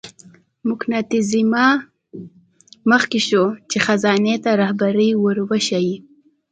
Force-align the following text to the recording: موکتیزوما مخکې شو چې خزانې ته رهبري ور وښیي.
موکتیزوما 0.67 1.67
مخکې 2.91 3.19
شو 3.27 3.43
چې 3.69 3.77
خزانې 3.85 4.35
ته 4.43 4.51
رهبري 4.61 5.09
ور 5.23 5.37
وښیي. 5.49 5.95